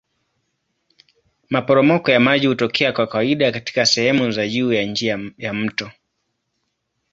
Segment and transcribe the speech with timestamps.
[1.49, 5.91] Maporomoko ya maji hutokea kwa kawaida katika sehemu za juu ya njia ya mto.